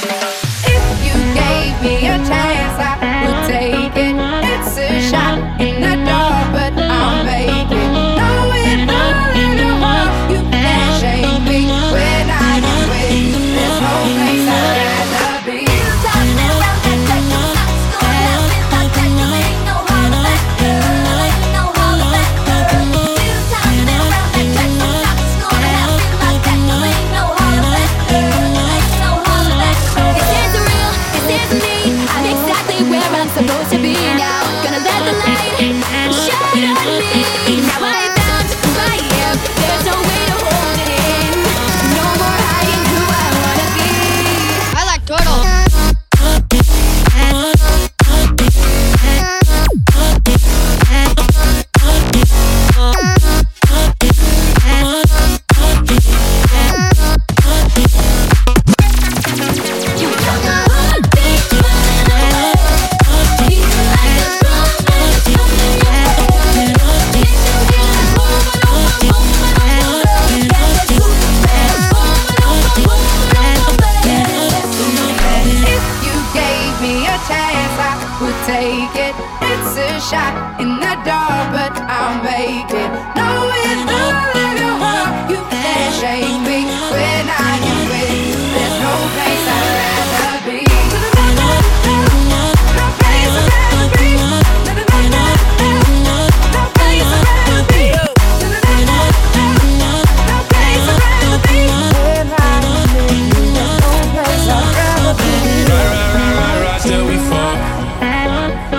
If 0.00 1.04
you 1.04 1.34
gave 1.34 1.82
me 1.82 2.06
a 2.06 2.18
chance. 2.24 2.57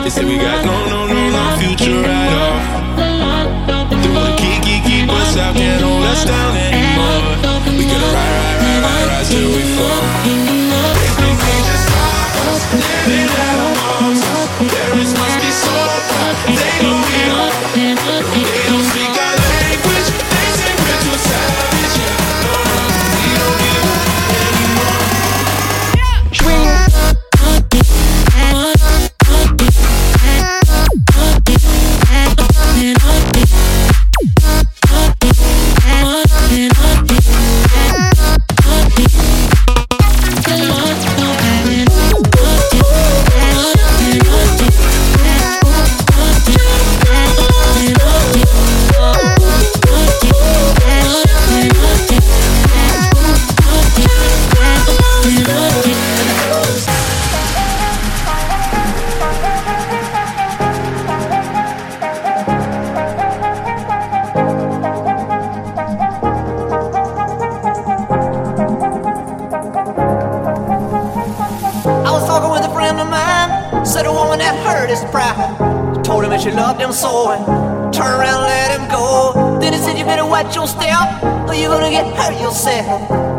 They 0.09 0.15
say 0.21 0.25
we 0.25 0.37
got 0.37 0.65
no, 0.65 0.89
no, 0.89 1.05
no, 1.05 1.29
no 1.29 1.57
future 1.59 2.03
at 2.03 2.33
all. 2.33 2.97
They 2.97 4.09
wanna 4.09 4.35
keep, 4.37 4.63
keep, 4.63 4.83
keep 4.83 5.07
us 5.07 5.37
out, 5.37 5.53
can't 5.53 5.83
hold 5.83 6.03
us 6.03 6.25
down 6.25 6.57
anymore. 6.57 7.77
We 7.77 7.85
gonna 7.85 8.05
ride, 8.07 8.33
ride, 8.41 8.57
ride, 8.57 8.81
ride, 8.81 9.07
ride 9.07 9.25
till 9.27 9.49
we 9.55 9.61
fall. 9.77 10.48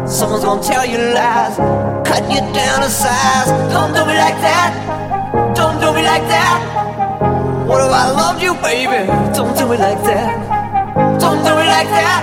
someone's 0.06 0.44
gonna 0.44 0.62
tell 0.62 0.84
you 0.84 0.98
lies, 1.14 1.54
cut 2.02 2.22
you 2.26 2.41
down 2.50 2.82
to 2.82 2.91
size. 2.91 3.48
Don't 3.70 3.94
do 3.94 4.02
me 4.04 4.14
like 4.18 4.38
that. 4.42 4.74
Don't 5.54 5.78
do 5.80 5.94
me 5.94 6.02
like 6.02 6.26
that. 6.26 6.58
What 7.66 7.86
if 7.86 7.92
I 7.92 8.10
loved 8.10 8.42
you, 8.42 8.54
baby? 8.58 9.06
Don't 9.30 9.54
do 9.56 9.70
me 9.70 9.76
like 9.78 10.02
that. 10.02 10.34
Don't 11.22 11.42
do 11.46 11.52
me 11.54 11.66
like 11.70 11.91
that. 11.94 12.22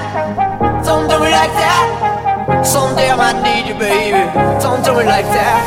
Don't 0.84 1.07
do 1.07 1.16
me 1.23 1.31
like 1.31 1.53
that. 1.56 2.66
Someday 2.66 3.12
I 3.12 3.16
might 3.16 3.39
need 3.39 3.72
you, 3.72 3.78
baby. 3.79 4.24
Don't 4.59 4.84
do 4.84 4.91
me 4.91 5.07
like 5.07 5.28
that. 5.31 5.59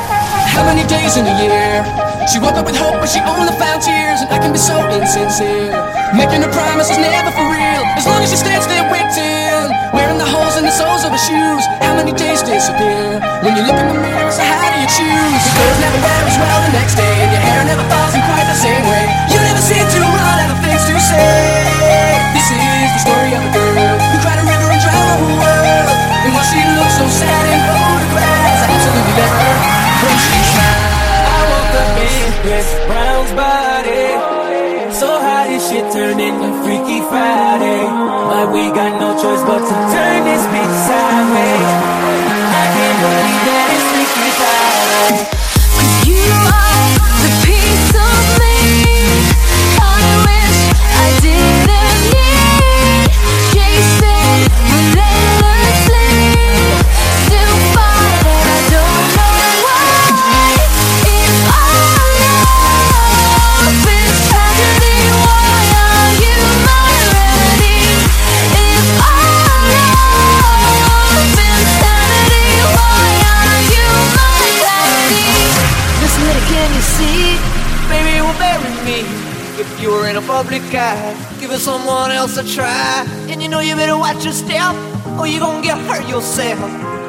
How 0.52 0.64
many 0.68 0.84
days 0.88 1.16
in 1.16 1.24
a 1.24 1.36
year? 1.40 1.80
She 2.28 2.38
woke 2.38 2.60
up 2.60 2.66
with 2.66 2.76
hope, 2.76 3.00
but 3.00 3.08
she 3.08 3.20
only 3.24 3.52
found 3.56 3.80
tears. 3.80 4.20
And 4.20 4.28
I 4.28 4.38
can 4.38 4.52
be 4.52 4.60
so 4.60 4.76
insincere. 4.92 5.72
Making 6.12 6.44
her 6.44 6.52
promises 6.52 6.98
never 6.98 7.32
for 7.32 7.48
real. 7.48 7.82
As 7.96 8.04
long 8.04 8.20
as 8.20 8.28
she 8.28 8.36
stands 8.36 8.66
there. 8.66 8.89
but 39.46 39.60
to 39.60 39.74
turn 39.94 40.24
this. 40.24 40.59
Giving 81.38 81.58
someone 81.58 82.10
else 82.10 82.36
a 82.36 82.44
try. 82.44 83.06
And 83.30 83.42
you 83.42 83.48
know 83.48 83.60
you 83.60 83.76
better 83.76 83.96
watch 83.96 84.24
your 84.24 84.32
step, 84.32 84.74
or 85.18 85.26
you 85.26 85.38
gonna 85.38 85.62
get 85.62 85.78
hurt 85.86 86.08
yourself. 86.08 86.58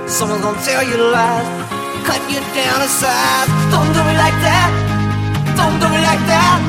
Someone's 0.09 0.43
gonna 0.43 0.61
tell 0.61 0.83
you 0.83 0.97
lies, 0.97 1.47
cut 2.05 2.21
you 2.29 2.39
down 2.53 2.77
to 2.83 2.89
size. 2.89 3.49
Don't 3.73 3.91
do 3.95 4.01
me 4.05 4.15
like 4.17 4.37
that. 4.45 4.69
Don't 5.57 5.77
do 5.81 5.87
me 5.89 5.99
like 6.01 6.23
that. 6.29 6.59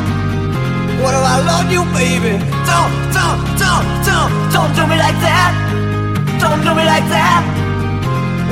What 1.03 1.15
if 1.19 1.25
I 1.35 1.39
love 1.43 1.69
you, 1.75 1.83
baby? 1.93 2.39
Don't, 2.65 2.93
don't, 3.11 3.41
don't, 3.59 3.87
don't, 4.07 4.33
don't 4.55 4.73
do 4.79 4.87
me 4.87 4.97
like 4.97 5.19
that. 5.21 5.53
Don't 6.41 6.63
do 6.63 6.73
me 6.75 6.85
like 6.85 7.07
that. 7.11 7.43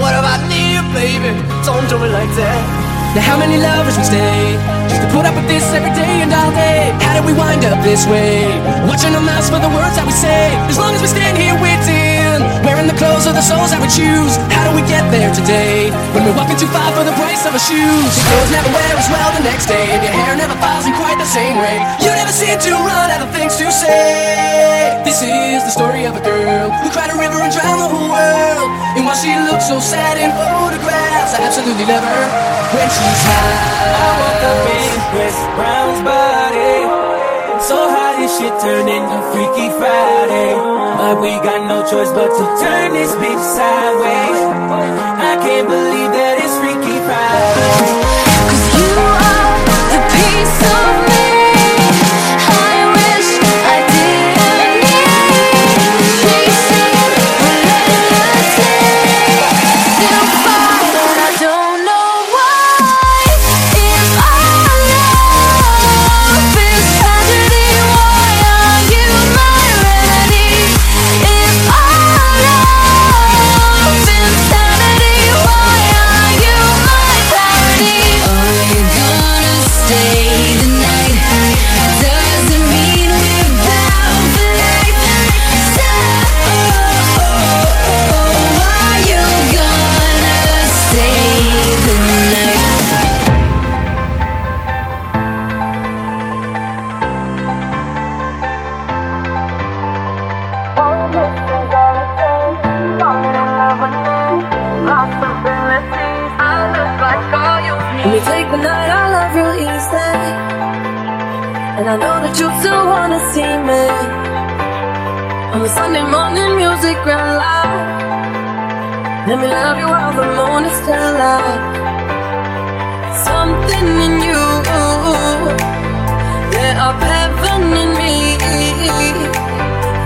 What 0.01 0.15
if 0.19 0.25
I 0.25 0.37
need 0.49 0.75
you, 0.75 0.85
baby? 0.93 1.33
Don't 1.65 1.87
do 1.89 1.97
me 1.99 2.09
like 2.09 2.33
that. 2.37 2.91
Now 3.15 3.23
how 3.27 3.37
many 3.39 3.59
lovers 3.59 3.99
stay 4.07 4.55
just 4.87 5.03
to 5.03 5.09
put 5.11 5.27
up 5.27 5.35
with 5.35 5.49
this 5.49 5.67
every 5.75 5.91
day 5.99 6.23
and 6.23 6.31
all 6.33 6.53
day? 6.55 6.95
How 7.03 7.19
did 7.19 7.27
we 7.27 7.35
wind 7.35 7.65
up 7.65 7.83
this 7.83 8.07
way? 8.07 8.47
Watching 8.87 9.15
our 9.19 9.21
mouths 9.21 9.51
for 9.51 9.59
the 9.59 9.67
words 9.69 9.99
that 9.99 10.07
we 10.07 10.15
say. 10.15 10.55
As 10.71 10.79
long 10.79 10.95
as 10.95 11.03
we 11.03 11.09
stand 11.09 11.37
here 11.37 11.59
wearing 12.63 12.87
the 12.87 12.95
clothes 12.95 13.27
of 13.27 13.35
the 13.35 13.43
souls 13.43 13.75
that 13.75 13.81
we 13.83 13.91
choose. 13.91 14.39
How 14.55 14.69
do 14.69 14.73
we 14.77 14.85
get 14.87 15.03
there 15.11 15.33
today? 15.35 15.91
When 16.15 16.23
we're 16.23 16.37
walking 16.37 16.59
too 16.61 16.71
far 16.71 16.93
for 16.95 17.03
the 17.03 17.15
price 17.19 17.43
of 17.49 17.57
our 17.57 17.63
shoes. 17.63 18.13
Your 18.15 18.27
clothes 18.31 18.53
never 18.55 18.71
wear 18.71 18.95
as 18.95 19.09
well 19.11 19.29
the 19.35 19.45
next 19.45 19.67
day, 19.67 19.91
and 19.91 20.01
your 20.05 20.15
hair 20.15 20.35
never 20.39 20.55
falls 20.63 20.87
in 20.87 20.95
quite 20.95 21.19
the 21.19 21.27
same 21.27 21.59
way. 21.59 21.83
You 21.99 22.13
never 22.15 22.31
seem 22.31 22.55
to 22.55 22.73
run 22.77 23.09
out 23.11 23.23
of 23.27 23.31
things 23.35 23.59
to 23.59 23.67
say. 23.73 25.01
This 25.03 25.25
is 25.25 25.65
the 25.67 25.75
story 25.75 26.05
of 26.07 26.15
a 26.15 26.23
girl 26.23 26.71
who 26.85 26.89
cried 26.93 27.11
a 27.11 27.19
river 27.19 27.41
and 27.41 27.51
drowned 27.51 27.81
the 27.83 27.91
whole 27.91 28.11
world. 28.13 28.69
And 28.95 29.03
while 29.03 29.19
she 29.19 29.33
looked 29.49 29.65
so 29.65 29.81
sad 29.81 30.21
in 30.21 30.31
photographs, 30.31 31.35
I 31.35 31.47
absolutely 31.49 31.87
love 31.89 32.05
her 32.05 32.25
when 32.77 32.89
she's 32.91 33.23
high. 33.27 33.81
I 33.97 34.09
woke 34.21 34.45
up 34.45 34.65
in 34.71 34.93
Chris 35.11 35.37
Brown's 35.57 36.01
body. 36.05 37.00
So 37.71 37.77
how 37.77 38.19
this 38.19 38.37
shit 38.37 38.51
turned 38.61 38.89
into 38.89 39.19
Freaky 39.31 39.71
Friday? 39.79 40.55
But 40.99 41.21
we 41.21 41.31
got 41.39 41.69
no 41.69 41.89
choice 41.89 42.11
but 42.11 42.27
to 42.27 42.45
turn 42.59 42.95
this 42.95 43.13
bitch 43.13 43.43
sideways. 43.55 44.41
I 45.31 45.39
can't 45.41 45.69
believe 45.69 46.11
that 46.11 46.35
it's 46.43 46.57
Freaky 46.59 46.99
Friday. 47.07 48.10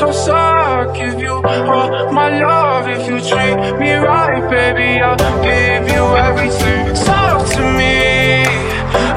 Closer, 0.00 0.32
I'll 0.32 0.94
give 0.94 1.20
you 1.20 1.34
all 1.44 2.10
my 2.10 2.30
love. 2.40 2.88
If 2.88 3.06
you 3.06 3.20
treat 3.20 3.56
me 3.78 3.92
right, 3.92 4.40
baby, 4.48 4.98
I'll 4.98 5.18
give 5.44 5.86
you 5.92 6.04
everything. 6.16 6.94
Talk 7.04 7.46
to 7.56 7.60
me. 7.78 8.46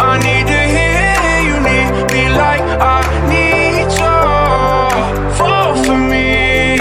I 0.10 0.20
need 0.28 0.46
to 0.46 0.62
hear 0.75 1.16
you 1.48 1.56
need 1.70 1.92
me 2.12 2.24
like 2.36 2.66
I 2.84 3.00
need 3.32 3.88
you. 3.96 4.20
Fall 5.40 5.72
for 5.86 5.98
me. 5.98 6.75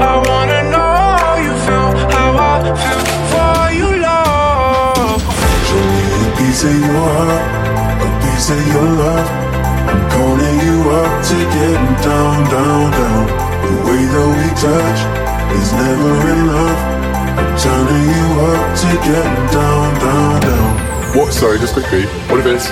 I 0.00 0.12
wanna 0.26 0.60
know 0.72 0.94
how 1.20 1.36
you 1.46 1.52
feel 1.66 1.88
how 2.16 2.40
I 2.52 2.56
feel 2.82 3.02
for 3.32 3.60
you, 3.78 3.88
love. 4.00 5.20
Show 5.68 5.84
me 5.92 6.04
a 6.24 6.28
piece 6.38 6.62
of 6.64 6.74
your 6.88 7.04
heart, 7.20 8.00
a 8.00 8.08
piece 8.22 8.48
of 8.48 8.60
your 8.72 8.88
touch 14.56 15.00
is 15.58 15.72
never 15.72 16.12
enough. 16.32 16.80
I'm 17.38 17.52
turning 17.58 18.06
you 18.16 18.26
up 18.40 18.64
to 18.80 18.88
getting 19.04 19.46
down, 19.52 19.88
down, 20.00 20.40
down. 20.40 20.70
What? 21.16 21.32
Sorry, 21.32 21.58
just 21.58 21.74
quickly. 21.74 22.04
What 22.28 22.40
if 22.40 22.46
it's 22.46 22.68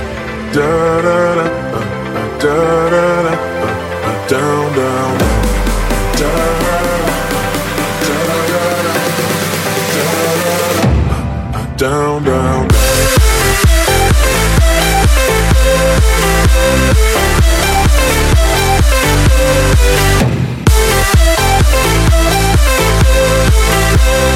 Da 0.54 0.62
da 1.02 1.34
da, 1.34 1.42
uh, 1.42 1.82
uh, 2.14 2.28
da 2.38 2.54
da 2.90 3.06
da, 3.22 3.32
uh, 3.32 3.74
uh, 4.08 4.28
down, 4.28 4.66
down, 4.78 5.18
down. 5.18 5.40
Da 6.20 6.30
da 6.62 6.76
da, 6.84 7.08
da 8.04 8.18
da 8.28 8.68
da, 8.84 8.94
da 9.92 10.04
da 10.14 10.30
da, 10.44 11.18
uh, 11.58 11.76
down, 11.76 12.24
down, 12.24 12.68
down. 12.68 12.84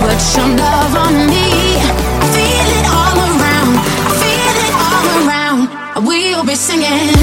put 0.00 0.20
your 0.36 0.48
love 0.56 0.94
on 0.96 1.14
me. 1.26 1.48
Feel 2.34 2.68
it 2.78 2.86
all 2.98 3.16
around. 3.30 3.72
Feel 4.20 4.56
it 4.66 4.74
all 4.88 5.06
around. 5.20 5.62
We'll 6.06 6.44
be 6.44 6.54
singing. 6.54 7.14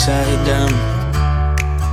upside 0.00 0.46
down. 0.46 0.72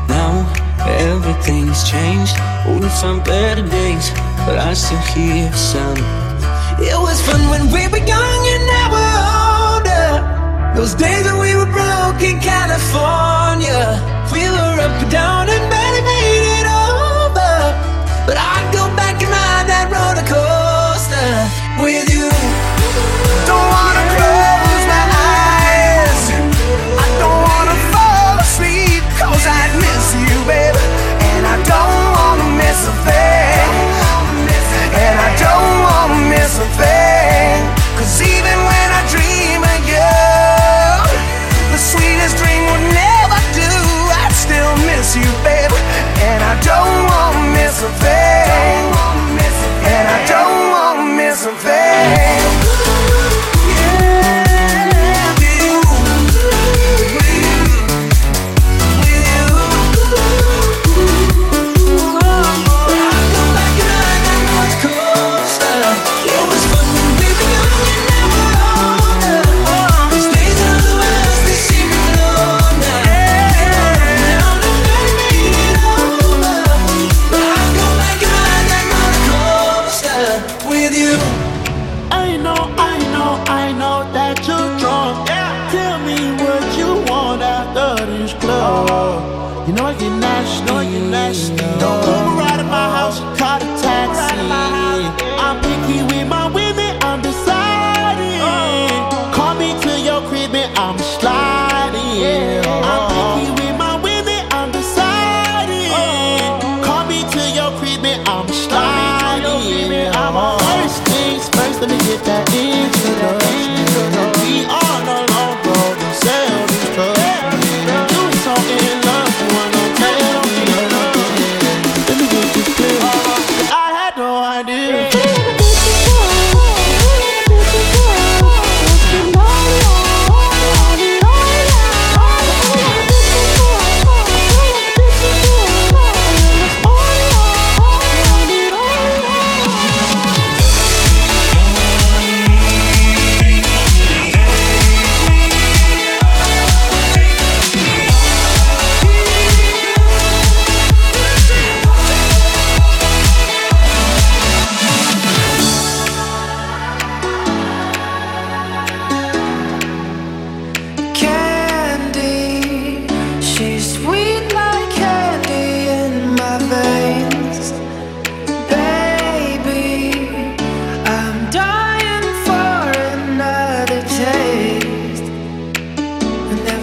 Now 0.08 0.48
everything's 0.86 1.84
changed. 1.84 2.36
We 2.65 2.88
found 3.02 3.26
better 3.26 3.67
days, 3.67 4.10
but 4.46 4.58
I 4.58 4.74
still 4.74 4.98
hear 5.12 5.52
some. 5.52 5.98
It 6.80 6.98
was 6.98 7.20
fun 7.28 7.50
when 7.50 7.65
we 7.67 7.88
were 7.91 8.06
young 8.06 8.41
and 8.54 8.63
now 8.76 8.88
we're 8.96 9.17
older. 9.76 10.80
Those 10.80 10.96
days 10.96 11.26
when 11.26 11.39
we 11.39 11.56
were 11.56 11.72
broke 11.78 12.22
in 12.22 12.39
California, 12.39 14.00
we 14.32 14.43
were 14.56 14.78
up 14.86 15.02
and 15.04 15.12
down 15.12 15.50
and 15.50 15.70
better. 15.70 16.16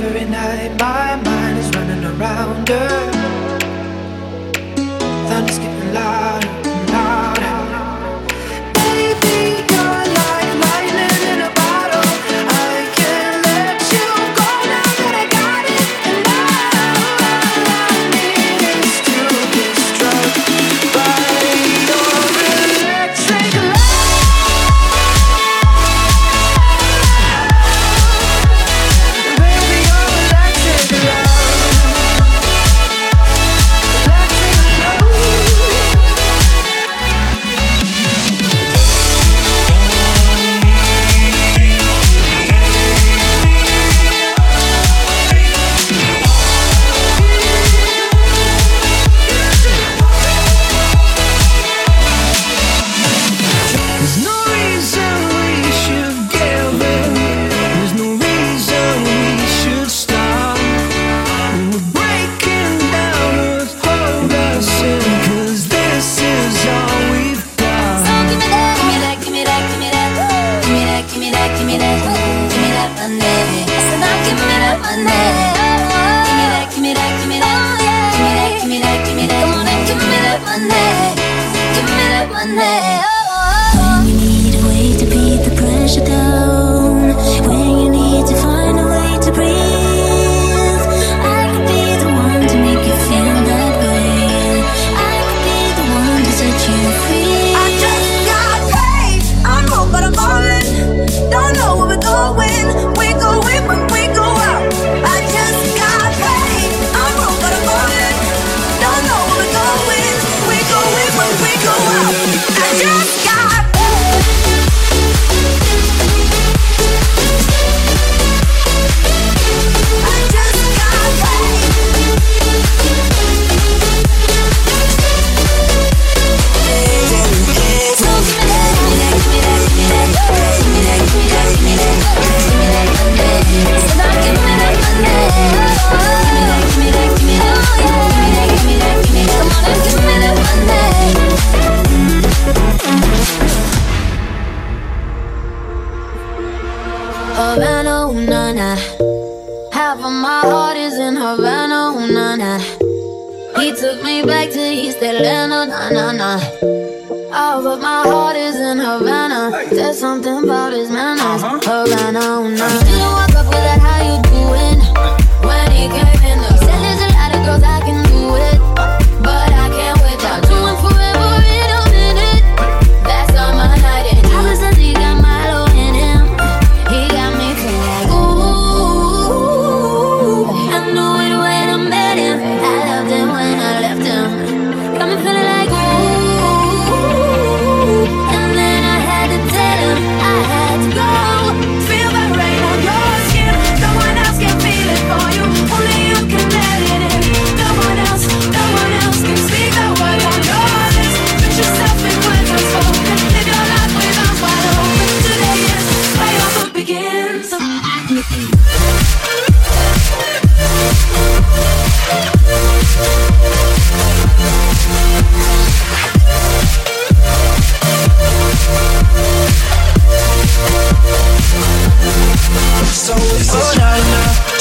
every 0.05 0.25
night 0.27 0.71
my 0.79 1.17
mind 1.25 1.59
is 1.59 1.69
running 1.77 2.05
around 2.05 2.69
her. 2.69 3.11
Thunder's 5.29 5.59
getting 5.59 5.95
louder 5.95 6.64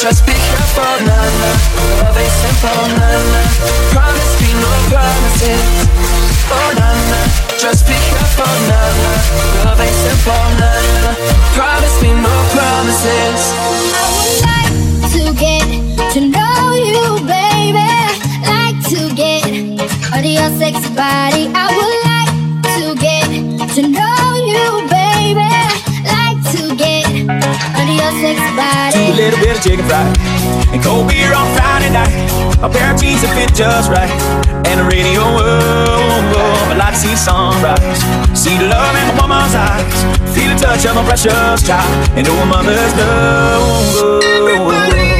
Just 0.03 0.25
be 0.25 0.33
careful, 0.33 1.05
na 1.07 1.15
na. 1.15 1.49
Love 2.03 2.17
ain't 2.17 2.35
simple, 2.43 2.87
na 2.99 3.07
na. 3.31 3.41
Promise 3.95 4.35
me 4.41 4.51
no 4.59 4.71
promises. 4.91 5.87
Oh 6.51 6.69
na 6.75 6.89
na. 7.09 7.19
Just 7.57 7.87
be 7.87 7.95
careful, 8.11 8.55
na 8.67 8.81
na. 8.99 9.11
Love 9.63 9.79
ain't 9.79 9.95
simple, 10.03 10.47
na 10.59 10.71
na. 11.03 11.11
Promise 11.55 12.01
me 12.03 12.11
no 12.19 12.35
promises. 12.51 13.41
I 13.95 14.03
would 14.15 14.35
like 14.51 14.75
to 15.15 15.23
get 15.39 15.67
to 16.11 16.19
know 16.19 16.73
you, 16.75 17.23
baby. 17.23 17.87
Like 18.43 18.77
to 18.91 18.99
get 19.15 19.47
under 20.11 20.27
your 20.27 20.51
sexy 20.59 20.89
body. 20.93 21.47
I 21.55 21.71
would. 21.77 22.02
your 28.11 28.55
body. 28.55 29.11
A 29.11 29.15
little 29.15 29.39
bit 29.39 29.55
of 29.57 29.63
chicken 29.63 29.85
fried, 29.85 30.17
and 30.73 30.83
cold 30.83 31.07
beer 31.07 31.31
on 31.31 31.47
Friday 31.55 31.91
night. 31.93 32.11
A 32.59 32.67
pair 32.67 32.91
of 32.93 32.99
jeans 32.99 33.21
that 33.23 33.31
fit 33.35 33.55
just 33.55 33.87
right, 33.91 34.11
and 34.67 34.79
a 34.79 34.85
radio 34.85 35.23
of 35.23 36.71
a 36.71 36.95
see 36.95 37.15
sunrise. 37.15 37.99
See 38.37 38.57
the 38.57 38.67
love 38.67 38.95
in 38.95 39.07
my 39.17 39.27
mama's 39.27 39.55
eyes, 39.55 39.93
feel 40.35 40.49
the 40.53 40.59
touch 40.59 40.85
of 40.85 40.95
my 40.95 41.03
precious 41.05 41.65
child, 41.65 41.89
and 42.15 42.27
know 42.27 42.35
my 42.45 42.61
mother's 42.61 42.93
love. 42.95 44.23
Everybody 44.23 45.12